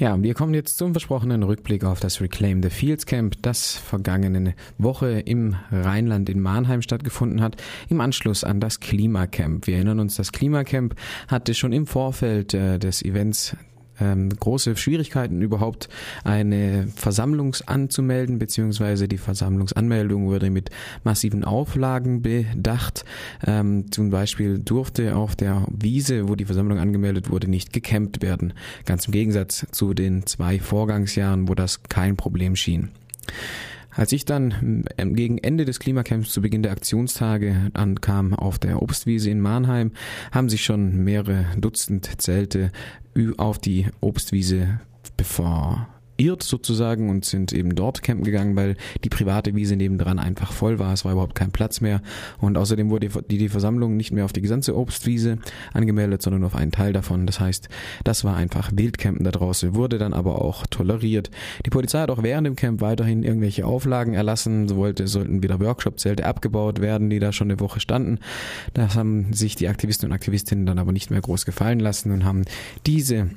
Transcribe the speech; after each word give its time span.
Ja, 0.00 0.22
wir 0.22 0.32
kommen 0.32 0.54
jetzt 0.54 0.78
zum 0.78 0.94
versprochenen 0.94 1.42
Rückblick 1.42 1.84
auf 1.84 2.00
das 2.00 2.22
Reclaim 2.22 2.62
the 2.62 2.70
Fields 2.70 3.04
Camp, 3.04 3.34
das 3.42 3.76
vergangene 3.76 4.54
Woche 4.78 5.20
im 5.20 5.56
Rheinland 5.70 6.30
in 6.30 6.40
Mannheim 6.40 6.80
stattgefunden 6.80 7.42
hat, 7.42 7.62
im 7.90 8.00
Anschluss 8.00 8.42
an 8.42 8.60
das 8.60 8.80
Klimacamp. 8.80 9.66
Wir 9.66 9.74
erinnern 9.74 10.00
uns, 10.00 10.16
das 10.16 10.32
Klimacamp 10.32 10.94
hatte 11.28 11.52
schon 11.52 11.74
im 11.74 11.86
Vorfeld 11.86 12.54
äh, 12.54 12.78
des 12.78 13.02
Events 13.02 13.54
ähm, 14.00 14.30
große 14.30 14.76
Schwierigkeiten 14.76 15.42
überhaupt 15.42 15.88
eine 16.24 16.88
Versammlung 16.96 17.56
anzumelden, 17.66 18.38
beziehungsweise 18.38 19.08
die 19.08 19.18
Versammlungsanmeldung 19.18 20.26
wurde 20.26 20.50
mit 20.50 20.70
massiven 21.04 21.44
Auflagen 21.44 22.22
bedacht. 22.22 23.04
Ähm, 23.46 23.90
zum 23.90 24.10
Beispiel 24.10 24.58
durfte 24.58 25.16
auf 25.16 25.36
der 25.36 25.66
Wiese, 25.70 26.28
wo 26.28 26.34
die 26.34 26.44
Versammlung 26.44 26.78
angemeldet 26.78 27.30
wurde, 27.30 27.48
nicht 27.48 27.72
gecampt 27.72 28.22
werden. 28.22 28.52
Ganz 28.84 29.06
im 29.06 29.12
Gegensatz 29.12 29.66
zu 29.70 29.94
den 29.94 30.26
zwei 30.26 30.58
Vorgangsjahren, 30.58 31.48
wo 31.48 31.54
das 31.54 31.82
kein 31.84 32.16
Problem 32.16 32.56
schien. 32.56 32.90
Als 33.90 34.12
ich 34.12 34.24
dann 34.24 34.84
ähm, 34.98 35.14
gegen 35.14 35.38
Ende 35.38 35.64
des 35.64 35.80
Klimacamps 35.80 36.30
zu 36.30 36.40
Beginn 36.40 36.62
der 36.62 36.72
Aktionstage 36.72 37.70
ankam 37.74 38.34
auf 38.34 38.58
der 38.58 38.82
Obstwiese 38.82 39.30
in 39.30 39.40
Mannheim, 39.40 39.92
haben 40.32 40.48
sich 40.48 40.64
schon 40.64 41.04
mehrere 41.04 41.46
Dutzend 41.56 42.20
Zelte 42.20 42.70
auf 43.36 43.58
die 43.58 43.86
Obstwiese 44.00 44.80
bevor 45.16 45.88
verirrt 46.20 46.42
sozusagen 46.42 47.08
und 47.08 47.24
sind 47.24 47.52
eben 47.52 47.74
dort 47.74 48.02
campen 48.02 48.24
gegangen, 48.24 48.54
weil 48.54 48.76
die 49.04 49.08
private 49.08 49.54
Wiese 49.54 49.76
nebendran 49.76 50.18
einfach 50.18 50.52
voll 50.52 50.78
war. 50.78 50.92
Es 50.92 51.04
war 51.06 51.12
überhaupt 51.12 51.34
kein 51.34 51.50
Platz 51.50 51.80
mehr. 51.80 52.02
Und 52.38 52.58
außerdem 52.58 52.90
wurde 52.90 53.08
die, 53.30 53.38
die 53.38 53.48
Versammlung 53.48 53.96
nicht 53.96 54.12
mehr 54.12 54.26
auf 54.26 54.32
die 54.34 54.42
gesamte 54.42 54.76
Obstwiese 54.76 55.38
angemeldet, 55.72 56.20
sondern 56.20 56.44
auf 56.44 56.54
einen 56.54 56.72
Teil 56.72 56.92
davon. 56.92 57.26
Das 57.26 57.40
heißt, 57.40 57.70
das 58.04 58.22
war 58.22 58.36
einfach 58.36 58.70
Wildcampen 58.74 59.24
da 59.24 59.30
draußen, 59.30 59.74
wurde 59.74 59.96
dann 59.96 60.12
aber 60.12 60.42
auch 60.42 60.66
toleriert. 60.66 61.30
Die 61.64 61.70
Polizei 61.70 62.00
hat 62.00 62.10
auch 62.10 62.22
während 62.22 62.46
dem 62.46 62.56
Camp 62.56 62.82
weiterhin 62.82 63.22
irgendwelche 63.22 63.64
Auflagen 63.64 64.12
erlassen. 64.12 64.68
So 64.68 64.76
wollte, 64.76 65.06
sollten 65.06 65.42
wieder 65.42 65.58
Workshop-Zelte 65.58 66.26
abgebaut 66.26 66.82
werden, 66.82 67.08
die 67.08 67.18
da 67.18 67.32
schon 67.32 67.50
eine 67.50 67.60
Woche 67.60 67.80
standen. 67.80 68.18
Das 68.74 68.94
haben 68.94 69.32
sich 69.32 69.56
die 69.56 69.68
Aktivisten 69.68 70.10
und 70.10 70.12
Aktivistinnen 70.12 70.66
dann 70.66 70.78
aber 70.78 70.92
nicht 70.92 71.10
mehr 71.10 71.22
groß 71.22 71.46
gefallen 71.46 71.80
lassen 71.80 72.12
und 72.12 72.24
haben 72.26 72.44
diese 72.86 73.30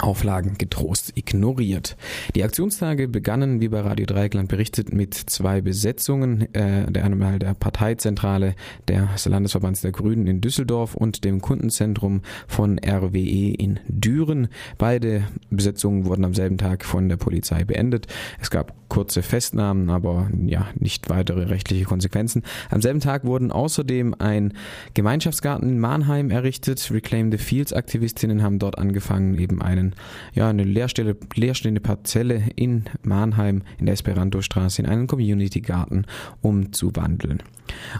Auflagen 0.00 0.58
getrost 0.58 1.12
ignoriert. 1.14 1.96
Die 2.34 2.44
Aktionstage 2.44 3.08
begannen, 3.08 3.60
wie 3.60 3.68
bei 3.68 3.80
Radio 3.80 4.06
Dreieckland 4.06 4.48
berichtet, 4.48 4.92
mit 4.92 5.14
zwei 5.14 5.60
Besetzungen, 5.60 6.52
äh, 6.54 6.90
der 6.90 7.04
einmal 7.04 7.38
der 7.38 7.54
Parteizentrale 7.54 8.54
des 8.88 9.26
Landesverbands 9.26 9.80
der 9.80 9.92
Grünen 9.92 10.26
in 10.26 10.40
Düsseldorf 10.40 10.94
und 10.94 11.24
dem 11.24 11.40
Kundenzentrum 11.40 12.22
von 12.46 12.78
RWE 12.78 13.54
in 13.54 13.80
Düren. 13.88 14.48
Beide 14.78 15.24
Besetzungen 15.50 16.04
wurden 16.04 16.24
am 16.24 16.34
selben 16.34 16.58
Tag 16.58 16.84
von 16.84 17.08
der 17.08 17.16
Polizei 17.16 17.64
beendet. 17.64 18.06
Es 18.40 18.50
gab 18.50 18.74
kurze 18.88 19.22
Festnahmen, 19.22 19.90
aber 19.90 20.28
ja, 20.46 20.68
nicht 20.76 21.08
weitere 21.08 21.44
rechtliche 21.44 21.84
Konsequenzen. 21.84 22.42
Am 22.70 22.80
selben 22.80 23.00
Tag 23.00 23.24
wurden 23.24 23.50
außerdem 23.50 24.14
ein 24.18 24.52
Gemeinschaftsgarten 24.94 25.68
in 25.68 25.80
Mannheim 25.80 26.30
errichtet. 26.30 26.90
Reclaim 26.92 27.32
the 27.32 27.38
Fields 27.38 27.72
Aktivistinnen 27.72 28.42
haben 28.42 28.60
dort 28.60 28.78
angefangen, 28.78 29.36
eben 29.38 29.60
einen 29.60 29.83
einen, 29.84 29.94
ja, 30.34 30.48
eine 30.48 30.64
leerstelle, 30.64 31.16
leerstehende 31.34 31.80
Parzelle 31.80 32.42
in 32.56 32.84
Mannheim 33.02 33.62
in 33.78 33.86
der 33.86 33.94
Esperanto-Straße 33.94 34.82
in 34.82 34.88
einen 34.88 35.06
Community-Garten 35.06 36.06
umzuwandeln. 36.42 37.42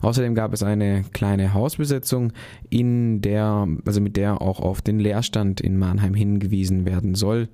Außerdem 0.03 0.35
gab 0.35 0.53
es 0.53 0.63
eine 0.63 1.05
kleine 1.13 1.55
Hausbesetzung, 1.55 2.33
in 2.69 3.21
der, 3.21 3.67
also 3.85 4.01
mit 4.01 4.17
der 4.17 4.43
auch 4.43 4.61
auf 4.61 4.83
den 4.83 4.99
Leerstand 4.99 5.61
in 5.61 5.79
Mannheim 5.79 6.15
hingewiesen 6.15 6.85
werden 6.85 7.15
soll, 7.15 7.49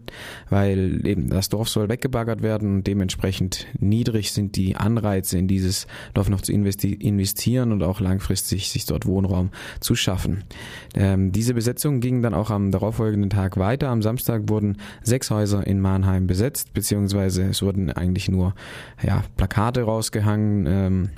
weil 0.48 1.06
eben 1.06 1.30
das 1.30 1.48
Dorf 1.48 1.68
soll 1.68 1.88
weggebaggert 1.88 2.42
werden 2.42 2.76
und 2.76 2.86
dementsprechend 2.86 3.66
niedrig 3.78 4.32
sind 4.32 4.56
die 4.56 4.76
Anreize 4.76 5.38
in 5.38 5.48
dieses 5.48 5.86
Dorf 6.14 6.28
noch 6.28 6.40
zu 6.40 6.52
investieren 6.52 7.72
und 7.72 7.82
auch 7.82 8.00
langfristig 8.00 8.70
sich 8.70 8.86
dort 8.86 9.06
Wohnraum 9.06 9.50
zu 9.80 9.94
schaffen. 9.94 10.44
Ähm, 10.94 11.32
diese 11.32 11.54
Besetzung 11.54 12.00
ging 12.00 12.22
dann 12.22 12.34
auch 12.34 12.50
am 12.50 12.70
darauffolgenden 12.70 13.30
Tag 13.30 13.56
weiter. 13.56 13.88
Am 13.88 14.02
Samstag 14.02 14.19
wurden 14.28 14.76
sechs 15.02 15.30
Häuser 15.30 15.66
in 15.66 15.80
Mannheim 15.80 16.26
besetzt, 16.26 16.72
beziehungsweise 16.72 17.44
es 17.44 17.62
wurden 17.62 17.90
eigentlich 17.90 18.28
nur 18.28 18.54
ja, 19.02 19.22
Plakate 19.36 19.82
rausgehangen. 19.82 20.66
Ähm, 20.66 21.10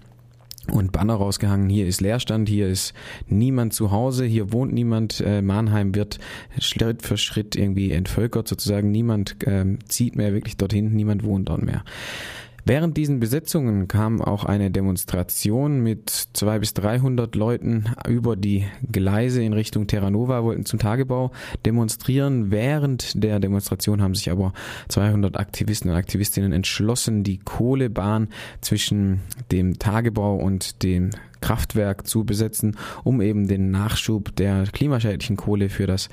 und 0.71 0.93
Banner 0.93 1.15
rausgehangen, 1.15 1.69
hier 1.69 1.89
ist 1.89 2.01
Leerstand, 2.01 2.49
hier 2.49 2.69
ist 2.69 2.95
niemand 3.27 3.73
zu 3.73 3.91
Hause, 3.91 4.25
hier 4.25 4.53
wohnt 4.53 4.73
niemand, 4.73 5.21
äh, 5.21 5.43
Mannheim 5.43 5.95
wird 5.95 6.21
Schritt 6.61 7.03
für 7.03 7.17
Schritt 7.17 7.57
irgendwie 7.57 7.91
entvölkert 7.91 8.47
sozusagen, 8.47 8.93
niemand 8.93 9.37
ähm, 9.45 9.81
zieht 9.89 10.15
mehr 10.15 10.33
wirklich 10.33 10.57
dorthin, 10.57 10.93
niemand 10.93 11.25
wohnt 11.25 11.49
dort 11.49 11.63
mehr. 11.63 11.85
Während 12.65 12.97
diesen 12.97 13.19
Besetzungen 13.19 13.89
kam 13.89 14.23
auch 14.23 14.45
eine 14.45 14.71
Demonstration 14.71 15.81
mit 15.83 16.11
zwei 16.33 16.61
bis 16.61 16.75
dreihundert 16.75 17.35
Leuten 17.35 17.87
über 18.07 18.37
die 18.37 18.65
Gleise 18.91 19.43
in 19.43 19.53
Richtung 19.53 19.89
Terranova, 19.89 20.45
wollten 20.45 20.65
zum 20.65 20.79
Tagebau 20.79 21.33
demonstrieren. 21.67 22.53
Während 22.53 23.21
der 23.21 23.41
Demonstration 23.41 24.01
haben 24.01 24.15
sich 24.15 24.31
aber 24.31 24.53
200 24.89 25.37
Aktivisten 25.39 25.91
und 25.91 25.97
Aktivistinnen 25.97 26.53
entschlossen, 26.53 27.25
die 27.25 27.39
Kohlebahn 27.39 28.29
zwischen 28.61 29.23
dem 29.51 29.81
Tagebau 29.81 30.37
und 30.37 30.85
dem 30.85 31.11
Kraftwerk 31.43 32.07
zu 32.07 32.25
besetzen, 32.25 32.79
um 33.05 33.21
eben 33.21 33.47
den 33.47 33.71
Nachschub 33.71 34.35
der 34.37 34.65
klimaschädlichen 34.73 35.37
Kohle 35.37 35.69
für 35.69 35.87
das 35.87 36.09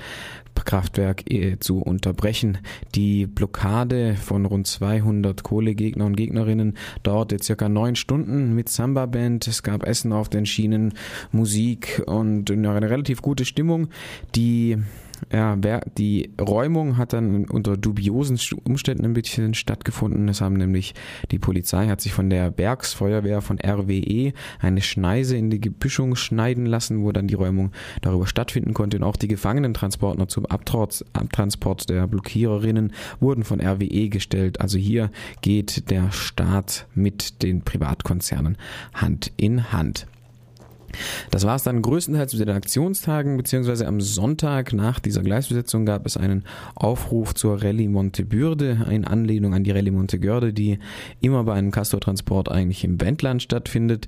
Kraftwerk 0.65 1.31
äh, 1.31 1.57
zu 1.59 1.79
unterbrechen. 1.79 2.57
Die 2.93 3.25
Blockade 3.25 4.15
von 4.15 4.45
rund 4.45 4.67
200 4.67 5.41
Kohlegegner 5.43 6.05
und 6.05 6.15
Gegnerinnen 6.15 6.77
dauerte 7.03 7.41
circa 7.41 7.69
neun 7.69 7.95
Stunden 7.95 8.55
mit 8.55 8.69
Samba-Band. 8.69 9.47
Es 9.47 9.63
gab 9.63 9.83
Essen 9.83 10.11
auf 10.11 10.29
den 10.29 10.45
Schienen, 10.45 10.93
Musik 11.31 12.03
und 12.05 12.51
eine 12.51 12.89
relativ 12.89 13.21
gute 13.21 13.45
Stimmung. 13.45 13.87
Die 14.35 14.77
ja, 15.31 15.55
die 15.97 16.31
Räumung 16.39 16.97
hat 16.97 17.13
dann 17.13 17.45
unter 17.45 17.77
dubiosen 17.77 18.39
Umständen 18.63 19.05
ein 19.05 19.13
bisschen 19.13 19.53
stattgefunden. 19.53 20.27
Es 20.29 20.41
haben 20.41 20.55
nämlich 20.55 20.93
die 21.31 21.39
Polizei 21.39 21.87
hat 21.87 22.01
sich 22.01 22.13
von 22.13 22.29
der 22.29 22.57
Werksfeuerwehr 22.57 23.41
von 23.41 23.59
RWE 23.59 24.33
eine 24.59 24.81
Schneise 24.81 25.37
in 25.37 25.49
die 25.49 25.61
Gebüschung 25.61 26.15
schneiden 26.15 26.65
lassen, 26.65 27.03
wo 27.03 27.11
dann 27.11 27.27
die 27.27 27.35
Räumung 27.35 27.71
darüber 28.01 28.27
stattfinden 28.27 28.73
konnte. 28.73 28.97
Und 28.97 29.03
auch 29.03 29.15
die 29.15 29.27
Gefangenentransporter 29.27 30.27
zum 30.27 30.45
Abtransport 30.45 31.89
der 31.89 32.07
Blockiererinnen 32.07 32.93
wurden 33.19 33.43
von 33.43 33.61
RWE 33.61 34.09
gestellt. 34.09 34.61
Also 34.61 34.77
hier 34.77 35.11
geht 35.41 35.89
der 35.89 36.11
Staat 36.11 36.87
mit 36.95 37.43
den 37.43 37.61
Privatkonzernen 37.61 38.57
Hand 38.93 39.31
in 39.37 39.71
Hand. 39.71 40.07
Das 41.31 41.45
war 41.45 41.55
es 41.55 41.63
dann 41.63 41.81
größtenteils 41.81 42.33
mit 42.33 42.47
den 42.47 42.55
Aktionstagen, 42.55 43.37
beziehungsweise 43.37 43.87
am 43.87 44.01
Sonntag 44.01 44.73
nach 44.73 44.99
dieser 44.99 45.21
Gleisbesetzung 45.21 45.85
gab 45.85 46.05
es 46.05 46.17
einen 46.17 46.43
Aufruf 46.75 47.33
zur 47.33 47.61
Rallye 47.61 47.87
Montebürde, 47.87 48.85
in 48.89 49.05
Anlehnung 49.05 49.53
an 49.53 49.63
die 49.63 49.71
Rallye 49.71 49.91
Montegörde, 49.91 50.53
die 50.53 50.79
immer 51.21 51.43
bei 51.43 51.53
einem 51.53 51.71
Castortransport 51.71 52.49
eigentlich 52.49 52.83
im 52.83 52.99
Wendland 53.01 53.43
stattfindet. 53.43 54.07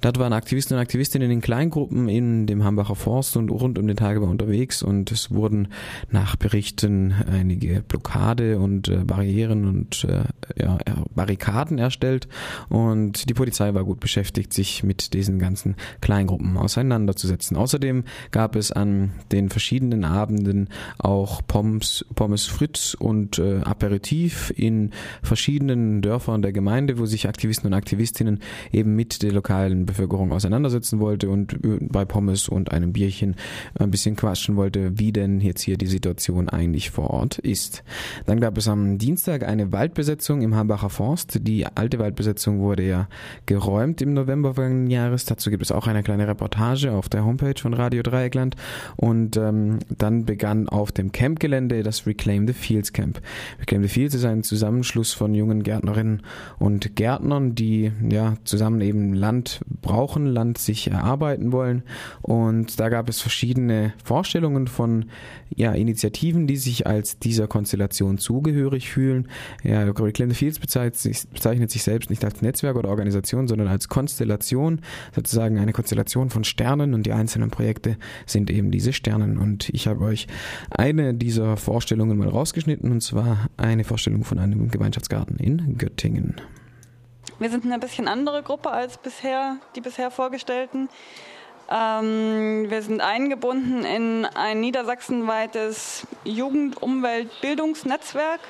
Dort 0.00 0.18
waren 0.18 0.32
Aktivisten 0.32 0.76
und 0.76 0.82
Aktivistinnen 0.82 1.30
in 1.30 1.40
Kleingruppen 1.40 2.08
in 2.08 2.46
dem 2.46 2.64
Hambacher 2.64 2.96
Forst 2.96 3.36
und 3.36 3.50
rund 3.50 3.78
um 3.78 3.86
den 3.86 3.96
Tagebau 3.96 4.26
unterwegs 4.26 4.82
und 4.82 5.12
es 5.12 5.30
wurden 5.30 5.68
nach 6.10 6.36
Berichten 6.36 7.14
einige 7.30 7.82
Blockade 7.82 8.58
und 8.58 8.88
äh, 8.88 9.04
Barrieren 9.04 9.66
und 9.66 10.04
äh, 10.04 10.24
ja, 10.60 10.78
Barrikaden 11.14 11.78
erstellt 11.78 12.28
und 12.68 13.28
die 13.28 13.34
Polizei 13.34 13.74
war 13.74 13.84
gut 13.84 14.00
beschäftigt, 14.00 14.52
sich 14.52 14.82
mit 14.82 15.14
diesen 15.14 15.38
ganzen 15.38 15.76
Kleingruppen 16.00 16.11
Kleingruppen 16.12 16.58
auseinanderzusetzen. 16.58 17.56
Außerdem 17.56 18.04
gab 18.32 18.54
es 18.54 18.70
an 18.70 19.12
den 19.32 19.48
verschiedenen 19.48 20.04
Abenden 20.04 20.68
auch 20.98 21.40
Pommes, 21.46 22.04
Pommes 22.14 22.44
Fritz 22.44 22.92
und 22.92 23.38
äh, 23.38 23.60
Aperitif 23.60 24.52
in 24.54 24.90
verschiedenen 25.22 26.02
Dörfern 26.02 26.42
der 26.42 26.52
Gemeinde, 26.52 26.98
wo 26.98 27.06
sich 27.06 27.28
Aktivisten 27.28 27.68
und 27.68 27.72
Aktivistinnen 27.72 28.40
eben 28.72 28.94
mit 28.94 29.22
der 29.22 29.32
lokalen 29.32 29.86
Bevölkerung 29.86 30.32
auseinandersetzen 30.32 31.00
wollte 31.00 31.30
und 31.30 31.54
äh, 31.64 31.78
bei 31.80 32.04
Pommes 32.04 32.46
und 32.46 32.72
einem 32.72 32.92
Bierchen 32.92 33.36
ein 33.78 33.90
bisschen 33.90 34.14
quatschen 34.14 34.56
wollte, 34.56 34.98
wie 34.98 35.12
denn 35.12 35.40
jetzt 35.40 35.62
hier 35.62 35.78
die 35.78 35.86
Situation 35.86 36.50
eigentlich 36.50 36.90
vor 36.90 37.08
Ort 37.08 37.38
ist. 37.38 37.84
Dann 38.26 38.38
gab 38.38 38.58
es 38.58 38.68
am 38.68 38.98
Dienstag 38.98 39.44
eine 39.44 39.72
Waldbesetzung 39.72 40.42
im 40.42 40.54
Hambacher 40.54 40.90
Forst. 40.90 41.38
Die 41.46 41.64
alte 41.66 41.98
Waldbesetzung 41.98 42.60
wurde 42.60 42.86
ja 42.86 43.08
geräumt 43.46 44.02
im 44.02 44.12
November 44.12 44.52
vergangenen 44.52 44.90
Jahres. 44.90 45.24
Dazu 45.24 45.48
gibt 45.48 45.62
es 45.62 45.72
auch 45.72 45.86
eine 45.86 46.01
eine 46.02 46.16
kleine 46.16 46.28
Reportage 46.28 46.92
auf 46.92 47.08
der 47.08 47.24
Homepage 47.24 47.60
von 47.60 47.74
Radio 47.74 48.02
Dreieckland 48.02 48.56
und 48.96 49.36
ähm, 49.36 49.78
dann 49.88 50.24
begann 50.24 50.68
auf 50.68 50.90
dem 50.90 51.12
Campgelände 51.12 51.82
das 51.82 52.06
Reclaim 52.06 52.46
the 52.46 52.52
Fields 52.52 52.92
Camp. 52.92 53.20
Reclaim 53.60 53.82
the 53.82 53.88
Fields 53.88 54.14
ist 54.14 54.24
ein 54.24 54.42
Zusammenschluss 54.42 55.12
von 55.12 55.34
jungen 55.34 55.62
Gärtnerinnen 55.62 56.22
und 56.58 56.96
Gärtnern, 56.96 57.54
die 57.54 57.92
ja 58.08 58.34
zusammen 58.44 58.80
eben 58.80 59.14
Land 59.14 59.60
brauchen, 59.80 60.26
Land 60.26 60.58
sich 60.58 60.90
erarbeiten 60.90 61.52
wollen 61.52 61.84
und 62.20 62.80
da 62.80 62.88
gab 62.88 63.08
es 63.08 63.20
verschiedene 63.20 63.92
Vorstellungen 64.02 64.66
von 64.66 65.06
ja, 65.54 65.72
Initiativen, 65.72 66.46
die 66.46 66.56
sich 66.56 66.86
als 66.86 67.18
dieser 67.18 67.46
Konstellation 67.46 68.18
zugehörig 68.18 68.90
fühlen. 68.90 69.28
Ja, 69.62 69.82
Reclaim 69.82 70.30
the 70.30 70.36
Fields 70.36 70.58
bezeichnet 70.58 70.96
sich, 70.96 71.28
bezeichnet 71.28 71.70
sich 71.70 71.82
selbst 71.82 72.10
nicht 72.10 72.24
als 72.24 72.42
Netzwerk 72.42 72.76
oder 72.76 72.88
Organisation, 72.88 73.46
sondern 73.46 73.68
als 73.68 73.88
Konstellation, 73.88 74.80
sozusagen 75.14 75.58
eine 75.58 75.72
Konstellation 75.72 75.91
von 76.30 76.44
Sternen 76.44 76.94
und 76.94 77.04
die 77.04 77.12
einzelnen 77.12 77.50
Projekte 77.50 77.96
sind 78.26 78.50
eben 78.50 78.70
diese 78.70 78.92
Sternen. 78.92 79.38
Und 79.38 79.68
ich 79.70 79.86
habe 79.86 80.04
euch 80.04 80.26
eine 80.70 81.14
dieser 81.14 81.56
Vorstellungen 81.56 82.18
mal 82.18 82.28
rausgeschnitten 82.28 82.90
und 82.90 83.00
zwar 83.00 83.48
eine 83.56 83.84
Vorstellung 83.84 84.24
von 84.24 84.38
einem 84.38 84.70
Gemeinschaftsgarten 84.70 85.38
in 85.38 85.78
Göttingen. 85.78 86.40
Wir 87.38 87.50
sind 87.50 87.64
eine 87.64 87.78
bisschen 87.78 88.08
andere 88.08 88.42
Gruppe 88.42 88.70
als 88.70 88.98
bisher, 88.98 89.56
die 89.74 89.80
bisher 89.80 90.10
vorgestellten. 90.10 90.90
Ähm, 91.70 92.66
wir 92.68 92.82
sind 92.82 93.00
eingebunden 93.00 93.84
in 93.84 94.26
ein 94.26 94.60
niedersachsenweites 94.60 96.06
Jugend-Umwelt-Bildungsnetzwerk 96.24 98.40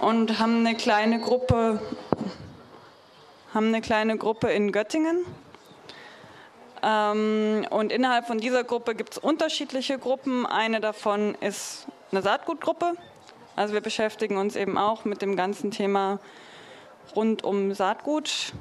und 0.00 0.38
haben 0.38 0.66
eine 0.66 0.76
kleine 0.76 1.18
Gruppe, 1.20 1.80
haben 3.54 3.68
eine 3.68 3.80
kleine 3.80 4.18
Gruppe 4.18 4.48
in 4.48 4.72
Göttingen. 4.72 5.24
Ähm, 6.82 7.66
und 7.70 7.92
innerhalb 7.92 8.26
von 8.26 8.38
dieser 8.38 8.64
Gruppe 8.64 8.94
gibt 8.94 9.12
es 9.12 9.18
unterschiedliche 9.18 9.98
Gruppen. 9.98 10.46
Eine 10.46 10.80
davon 10.80 11.34
ist 11.36 11.86
eine 12.12 12.22
Saatgutgruppe. 12.22 12.94
Also 13.56 13.74
wir 13.74 13.80
beschäftigen 13.80 14.36
uns 14.36 14.56
eben 14.56 14.78
auch 14.78 15.04
mit 15.04 15.20
dem 15.20 15.36
ganzen 15.36 15.70
Thema 15.70 16.20
rund 17.16 17.42
um 17.42 17.74
Saatgut 17.74 18.52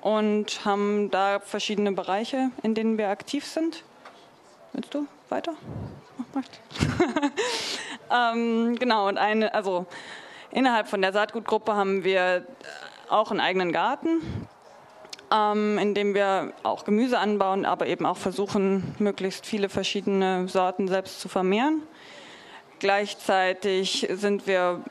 und 0.00 0.64
haben 0.64 1.10
da 1.10 1.40
verschiedene 1.40 1.92
Bereiche, 1.92 2.50
in 2.62 2.74
denen 2.74 2.98
wir 2.98 3.08
aktiv 3.08 3.46
sind. 3.46 3.82
Willst 4.72 4.94
du 4.94 5.06
weiter? 5.28 5.54
ähm, 8.10 8.76
genau, 8.78 9.08
und 9.08 9.18
eine, 9.18 9.52
also 9.54 9.86
innerhalb 10.50 10.88
von 10.88 11.02
der 11.02 11.12
Saatgutgruppe 11.12 11.74
haben 11.74 12.04
wir 12.04 12.46
auch 13.08 13.30
einen 13.30 13.40
eigenen 13.40 13.72
Garten, 13.72 14.48
ähm, 15.32 15.78
in 15.78 15.94
dem 15.94 16.14
wir 16.14 16.52
auch 16.62 16.84
Gemüse 16.84 17.18
anbauen, 17.18 17.64
aber 17.64 17.86
eben 17.86 18.06
auch 18.06 18.16
versuchen, 18.16 18.94
möglichst 18.98 19.46
viele 19.46 19.68
verschiedene 19.68 20.48
Sorten 20.48 20.88
selbst 20.88 21.20
zu 21.20 21.28
vermehren. 21.28 21.82
Gleichzeitig 22.78 24.08
sind 24.10 24.46
wir 24.46 24.82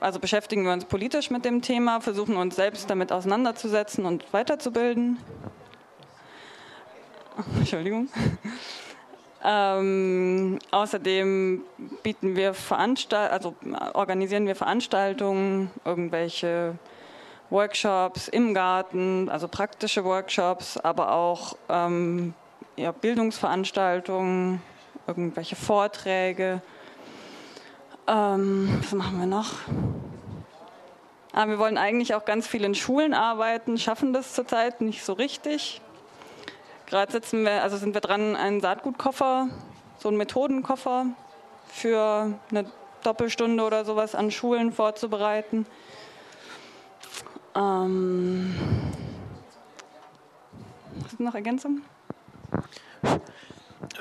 also 0.00 0.18
beschäftigen 0.18 0.64
wir 0.64 0.72
uns 0.72 0.86
politisch 0.86 1.30
mit 1.30 1.44
dem 1.44 1.60
Thema, 1.60 2.00
versuchen 2.00 2.36
uns 2.36 2.56
selbst 2.56 2.88
damit 2.88 3.12
auseinanderzusetzen 3.12 4.06
und 4.06 4.32
weiterzubilden. 4.32 5.18
Entschuldigung. 7.58 8.08
Ähm, 9.42 10.58
außerdem 10.70 11.62
bieten 12.02 12.36
wir 12.36 12.52
Veranstalt 12.54 13.30
also 13.30 13.54
organisieren 13.94 14.46
wir 14.46 14.54
Veranstaltungen, 14.54 15.70
irgendwelche 15.84 16.78
Workshops 17.50 18.28
im 18.28 18.54
Garten, 18.54 19.28
also 19.28 19.48
praktische 19.48 20.04
Workshops, 20.04 20.76
aber 20.76 21.12
auch 21.12 21.56
ähm, 21.68 22.34
ja, 22.76 22.92
Bildungsveranstaltungen, 22.92 24.62
irgendwelche 25.06 25.56
Vorträge. 25.56 26.62
Ähm, 28.06 28.78
was 28.80 28.92
machen 28.92 29.18
wir 29.18 29.26
noch? 29.26 29.54
Ah, 31.32 31.46
wir 31.46 31.58
wollen 31.58 31.78
eigentlich 31.78 32.14
auch 32.14 32.24
ganz 32.24 32.46
viel 32.46 32.64
in 32.64 32.74
Schulen 32.74 33.14
arbeiten, 33.14 33.78
schaffen 33.78 34.12
das 34.12 34.34
zurzeit 34.34 34.80
nicht 34.80 35.04
so 35.04 35.12
richtig. 35.12 35.80
Gerade 36.86 37.12
sitzen 37.12 37.44
wir, 37.44 37.62
also 37.62 37.76
sind 37.76 37.94
wir 37.94 38.00
dran, 38.00 38.34
einen 38.34 38.60
Saatgutkoffer, 38.60 39.48
so 39.98 40.08
einen 40.08 40.16
Methodenkoffer 40.16 41.06
für 41.68 42.34
eine 42.50 42.64
Doppelstunde 43.04 43.62
oder 43.62 43.84
sowas 43.84 44.16
an 44.16 44.32
Schulen 44.32 44.72
vorzubereiten. 44.72 45.66
Ähm, 47.54 48.54
hast 51.04 51.18
du 51.18 51.22
noch 51.22 51.34
Ergänzungen? 51.34 51.82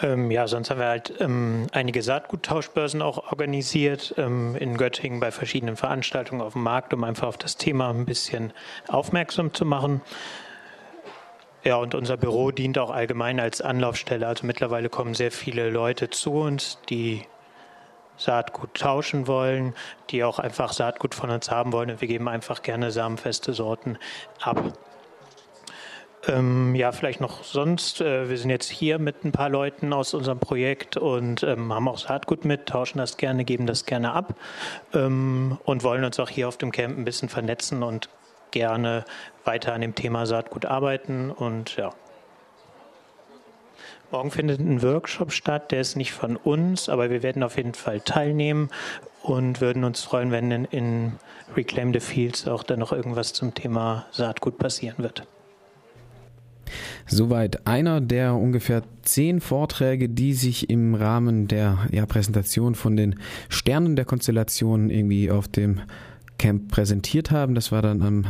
Ähm, 0.01 0.31
ja, 0.31 0.47
sonst 0.47 0.69
haben 0.69 0.79
wir 0.79 0.87
halt 0.87 1.13
ähm, 1.19 1.67
einige 1.71 2.01
Saatguttauschbörsen 2.01 3.01
auch 3.01 3.31
organisiert 3.31 4.13
ähm, 4.17 4.55
in 4.55 4.77
Göttingen 4.77 5.19
bei 5.19 5.31
verschiedenen 5.31 5.75
Veranstaltungen 5.75 6.41
auf 6.41 6.53
dem 6.53 6.63
Markt, 6.63 6.93
um 6.93 7.03
einfach 7.03 7.27
auf 7.27 7.37
das 7.37 7.57
Thema 7.57 7.89
ein 7.89 8.05
bisschen 8.05 8.53
aufmerksam 8.87 9.53
zu 9.53 9.65
machen. 9.65 10.01
Ja, 11.63 11.75
und 11.75 11.95
unser 11.95 12.15
Büro 12.15 12.51
dient 12.51 12.77
auch 12.77 12.89
allgemein 12.89 13.39
als 13.39 13.61
Anlaufstelle. 13.61 14.25
Also 14.25 14.45
mittlerweile 14.45 14.89
kommen 14.89 15.13
sehr 15.13 15.31
viele 15.31 15.69
Leute 15.69 16.09
zu 16.09 16.31
uns, 16.33 16.79
die 16.89 17.23
Saatgut 18.19 18.75
tauschen 18.75 19.27
wollen, 19.27 19.73
die 20.11 20.23
auch 20.23 20.37
einfach 20.37 20.73
Saatgut 20.73 21.15
von 21.15 21.31
uns 21.31 21.49
haben 21.49 21.73
wollen. 21.73 21.89
Und 21.89 22.01
wir 22.01 22.07
geben 22.07 22.27
einfach 22.27 22.61
gerne 22.61 22.91
samenfeste 22.91 23.53
Sorten 23.53 23.97
ab. 24.41 24.61
Ähm, 26.27 26.75
ja, 26.75 26.91
vielleicht 26.91 27.21
noch 27.21 27.43
sonst. 27.43 28.01
Äh, 28.01 28.29
wir 28.29 28.37
sind 28.37 28.49
jetzt 28.49 28.69
hier 28.69 28.99
mit 28.99 29.23
ein 29.23 29.31
paar 29.31 29.49
Leuten 29.49 29.93
aus 29.93 30.13
unserem 30.13 30.39
Projekt 30.39 30.97
und 30.97 31.43
ähm, 31.43 31.73
haben 31.73 31.87
auch 31.87 31.97
Saatgut 31.97 32.43
mit, 32.43 32.65
tauschen 32.65 32.97
das 32.97 33.15
gerne, 33.15 33.45
geben 33.45 33.65
das 33.65 33.85
gerne 33.85 34.11
ab 34.11 34.35
ähm, 34.93 35.57
und 35.63 35.83
wollen 35.83 36.03
uns 36.03 36.19
auch 36.19 36.29
hier 36.29 36.49
auf 36.49 36.57
dem 36.57 36.71
Camp 36.71 36.97
ein 36.97 37.05
bisschen 37.05 37.29
vernetzen 37.29 37.83
und 37.83 38.09
gerne 38.51 39.05
weiter 39.45 39.73
an 39.73 39.81
dem 39.81 39.95
Thema 39.95 40.25
Saatgut 40.25 40.65
arbeiten. 40.65 41.31
Und 41.31 41.77
ja. 41.77 41.91
Morgen 44.11 44.31
findet 44.31 44.59
ein 44.59 44.81
Workshop 44.81 45.31
statt, 45.31 45.71
der 45.71 45.81
ist 45.81 45.95
nicht 45.95 46.13
von 46.13 46.35
uns, 46.35 46.89
aber 46.89 47.11
wir 47.11 47.21
werden 47.21 47.43
auf 47.43 47.57
jeden 47.57 47.75
Fall 47.75 47.99
teilnehmen 47.99 48.69
und 49.21 49.61
würden 49.61 49.83
uns 49.83 50.01
freuen, 50.01 50.31
wenn 50.31 50.49
in, 50.49 50.65
in 50.65 51.11
Reclaim 51.55 51.93
the 51.93 51.99
Fields 51.99 52.47
auch 52.47 52.63
dann 52.63 52.79
noch 52.79 52.91
irgendwas 52.91 53.33
zum 53.33 53.53
Thema 53.53 54.07
Saatgut 54.11 54.57
passieren 54.57 54.97
wird. 54.97 55.27
Soweit 57.05 57.67
einer 57.67 58.01
der 58.01 58.33
ungefähr 58.35 58.83
zehn 59.03 59.41
Vorträge, 59.41 60.09
die 60.09 60.33
sich 60.33 60.69
im 60.69 60.95
Rahmen 60.95 61.47
der 61.47 61.79
ja, 61.91 62.05
Präsentation 62.05 62.75
von 62.75 62.95
den 62.95 63.19
Sternen 63.47 63.95
der 63.95 64.05
Konstellation 64.05 64.89
irgendwie 64.89 65.29
auf 65.29 65.47
dem 65.47 65.81
Camp 66.39 66.71
präsentiert 66.71 67.29
haben. 67.29 67.53
Das 67.53 67.71
war 67.71 67.83
dann 67.83 68.01
am 68.01 68.25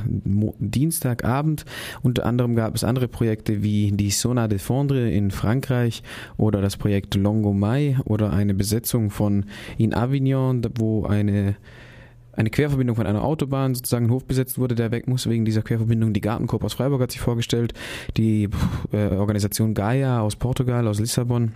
Dienstagabend. 0.60 1.64
Unter 2.02 2.26
anderem 2.26 2.56
gab 2.56 2.76
es 2.76 2.84
andere 2.84 3.08
Projekte 3.08 3.64
wie 3.64 3.92
die 3.94 4.12
Sona 4.12 4.50
de 4.50 4.60
Fondre 4.60 5.10
in 5.10 5.32
Frankreich 5.32 6.04
oder 6.36 6.62
das 6.62 6.76
Projekt 6.76 7.16
Longomai 7.16 7.98
oder 8.04 8.34
eine 8.34 8.54
Besetzung 8.54 9.10
von 9.10 9.46
in 9.78 9.94
Avignon, 9.94 10.62
wo 10.78 11.06
eine 11.06 11.56
eine 12.34 12.52
Querverbindung 12.52 12.96
von 12.96 13.06
einer 13.06 13.24
Autobahn 13.24 13.76
sozusagen 13.76 14.06
ein 14.06 14.12
Hof 14.12 14.24
besetzt 14.24 14.58
wurde, 14.58 14.74
der 14.74 14.92
weg 14.92 15.08
muss 15.08 15.28
wegen 15.28 15.44
dieser 15.44 15.62
Querverbindung. 15.62 16.14
Die 16.14 16.22
Gartenkorb 16.22 16.64
aus 16.64 16.74
Freiburg 16.74 17.02
hat 17.02 17.12
sich 17.12 17.20
vorgestellt, 17.20 17.74
die 18.16 18.48
äh, 18.94 19.08
Organisation 19.08 19.74
Gaia 19.74 20.22
aus 20.22 20.38
Portugal, 20.38 20.88
aus 20.88 21.00
Lissabon 21.00 21.52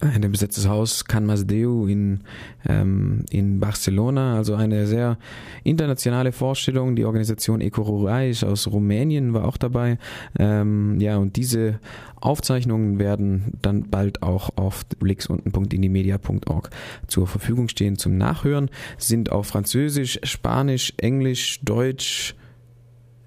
ein 0.00 0.20
besetztes 0.30 0.68
Haus 0.68 1.04
Can 1.04 1.26
Masdeu 1.26 1.86
in, 1.86 2.20
ähm, 2.68 3.24
in 3.30 3.60
Barcelona, 3.60 4.36
also 4.36 4.54
eine 4.54 4.86
sehr 4.86 5.18
internationale 5.64 6.32
Vorstellung. 6.32 6.96
Die 6.96 7.04
Organisation 7.04 7.60
Eco 7.60 7.82
Ruraisch 7.82 8.44
aus 8.44 8.66
Rumänien 8.68 9.34
war 9.34 9.46
auch 9.46 9.56
dabei. 9.56 9.98
Ähm, 10.38 11.00
ja, 11.00 11.16
und 11.16 11.36
diese 11.36 11.80
Aufzeichnungen 12.20 12.98
werden 12.98 13.52
dann 13.62 13.88
bald 13.90 14.22
auch 14.22 14.50
auf 14.56 14.84
blicksunten.indimedia.org 14.86 16.70
zur 17.06 17.26
Verfügung 17.26 17.68
stehen 17.68 17.96
zum 17.96 18.16
Nachhören, 18.16 18.70
sind 18.98 19.30
auf 19.30 19.46
Französisch, 19.46 20.18
Spanisch, 20.24 20.92
Englisch, 20.96 21.60
Deutsch, 21.62 22.34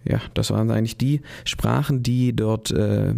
ja, 0.03 0.20
das 0.34 0.51
waren 0.51 0.72
eigentlich 0.72 0.98
die 0.98 1.22
Sprachen, 1.46 2.03
die 2.03 2.36
dort 2.36 2.72
äh, 2.72 3.13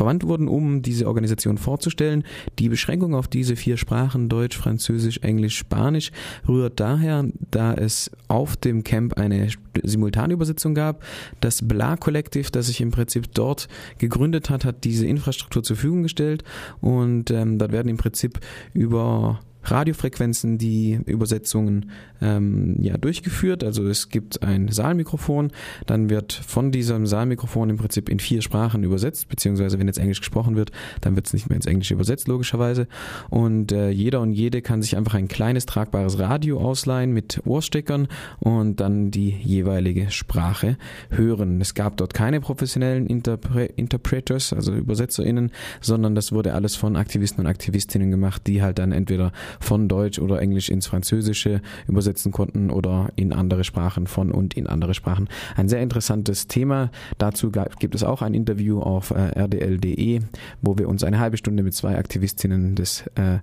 verwandt 0.00 0.26
wurden, 0.26 0.48
um 0.48 0.80
diese 0.80 1.06
Organisation 1.06 1.58
vorzustellen. 1.58 2.24
Die 2.58 2.70
Beschränkung 2.70 3.14
auf 3.14 3.28
diese 3.28 3.54
vier 3.54 3.76
Sprachen, 3.76 4.30
Deutsch, 4.30 4.56
Französisch, 4.56 5.18
Englisch, 5.18 5.58
Spanisch, 5.58 6.10
rührt 6.48 6.80
daher, 6.80 7.26
da 7.50 7.74
es 7.74 8.10
auf 8.26 8.56
dem 8.56 8.82
Camp 8.82 9.18
eine 9.18 9.48
Simultanübersetzung 9.82 10.74
gab. 10.74 11.04
Das 11.40 11.68
Bla 11.68 11.98
Collective, 11.98 12.50
das 12.50 12.68
sich 12.68 12.80
im 12.80 12.92
Prinzip 12.92 13.34
dort 13.34 13.68
gegründet 13.98 14.48
hat, 14.48 14.64
hat 14.64 14.84
diese 14.84 15.06
Infrastruktur 15.06 15.62
zur 15.62 15.76
Verfügung 15.76 16.02
gestellt 16.02 16.44
und 16.80 17.30
ähm, 17.30 17.58
dort 17.58 17.72
werden 17.72 17.88
im 17.88 17.98
Prinzip 17.98 18.40
über 18.72 19.40
Radiofrequenzen 19.62 20.58
die 20.58 21.00
Übersetzungen 21.06 21.90
ähm, 22.20 22.76
ja, 22.80 22.96
durchgeführt. 22.96 23.64
Also 23.64 23.86
es 23.86 24.08
gibt 24.08 24.42
ein 24.42 24.68
Saalmikrofon, 24.68 25.50
dann 25.86 26.10
wird 26.10 26.32
von 26.32 26.72
diesem 26.72 27.06
Saalmikrofon 27.06 27.70
im 27.70 27.76
Prinzip 27.76 28.08
in 28.08 28.20
vier 28.20 28.42
Sprachen 28.42 28.82
übersetzt, 28.82 29.28
beziehungsweise 29.28 29.78
wenn 29.78 29.86
jetzt 29.86 29.98
Englisch 29.98 30.20
gesprochen 30.20 30.56
wird, 30.56 30.70
dann 31.00 31.16
wird 31.16 31.26
es 31.26 31.32
nicht 31.32 31.48
mehr 31.48 31.56
ins 31.56 31.66
Englische 31.66 31.94
übersetzt, 31.94 32.28
logischerweise. 32.28 32.88
Und 33.28 33.72
äh, 33.72 33.90
jeder 33.90 34.20
und 34.20 34.32
jede 34.32 34.62
kann 34.62 34.82
sich 34.82 34.96
einfach 34.96 35.14
ein 35.14 35.28
kleines 35.28 35.66
tragbares 35.66 36.18
Radio 36.18 36.60
ausleihen 36.60 37.12
mit 37.12 37.40
Ohrsteckern 37.44 38.08
und 38.38 38.80
dann 38.80 39.10
die 39.10 39.30
jeweilige 39.30 40.10
Sprache 40.10 40.76
hören. 41.10 41.60
Es 41.60 41.74
gab 41.74 41.96
dort 41.96 42.14
keine 42.14 42.40
professionellen 42.40 43.06
Interpre 43.06 43.64
Interpreters, 43.64 44.52
also 44.52 44.72
ÜbersetzerInnen, 44.72 45.50
sondern 45.80 46.14
das 46.14 46.32
wurde 46.32 46.54
alles 46.54 46.76
von 46.76 46.96
Aktivisten 46.96 47.44
und 47.44 47.46
Aktivistinnen 47.46 48.10
gemacht, 48.10 48.46
die 48.46 48.62
halt 48.62 48.78
dann 48.78 48.92
entweder 48.92 49.32
von 49.58 49.88
Deutsch 49.88 50.18
oder 50.18 50.40
Englisch 50.40 50.68
ins 50.68 50.86
Französische 50.86 51.60
übersetzen 51.88 52.32
konnten 52.32 52.70
oder 52.70 53.10
in 53.16 53.32
andere 53.32 53.64
Sprachen 53.64 54.06
von 54.06 54.30
und 54.30 54.54
in 54.54 54.66
andere 54.66 54.94
Sprachen. 54.94 55.28
Ein 55.56 55.68
sehr 55.68 55.82
interessantes 55.82 56.46
Thema. 56.46 56.90
Dazu 57.18 57.50
gibt 57.78 57.94
es 57.94 58.04
auch 58.04 58.22
ein 58.22 58.34
Interview 58.34 58.80
auf 58.80 59.10
äh, 59.10 59.38
rdl.de, 59.40 60.20
wo 60.62 60.78
wir 60.78 60.88
uns 60.88 61.04
eine 61.04 61.18
halbe 61.18 61.36
Stunde 61.36 61.62
mit 61.62 61.74
zwei 61.74 61.96
Aktivistinnen 61.96 62.74
des 62.74 63.06
äh, 63.14 63.38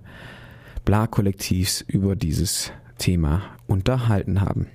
Bla-Kollektivs 0.84 1.82
über 1.82 2.16
dieses 2.16 2.72
Thema 2.96 3.42
unterhalten 3.66 4.40
haben. 4.40 4.66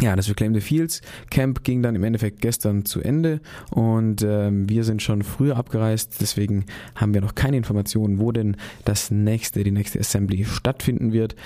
Ja, 0.00 0.16
das 0.16 0.30
Reclaim 0.30 0.54
the 0.54 0.62
Fields 0.62 1.02
Camp 1.30 1.62
ging 1.62 1.82
dann 1.82 1.94
im 1.94 2.04
Endeffekt 2.04 2.40
gestern 2.40 2.86
zu 2.86 3.02
Ende 3.02 3.40
und 3.70 4.22
ähm, 4.22 4.66
wir 4.66 4.82
sind 4.84 5.02
schon 5.02 5.22
früher 5.22 5.56
abgereist, 5.56 6.16
deswegen 6.20 6.64
haben 6.94 7.12
wir 7.12 7.20
noch 7.20 7.34
keine 7.34 7.58
Informationen, 7.58 8.18
wo 8.18 8.32
denn 8.32 8.56
das 8.86 9.10
nächste, 9.10 9.62
die 9.62 9.72
nächste 9.72 10.00
Assembly 10.00 10.46
stattfinden 10.46 11.12
wird. 11.12 11.36